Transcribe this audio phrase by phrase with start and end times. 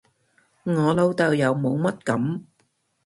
[0.63, 2.41] 我老豆又冇乜噉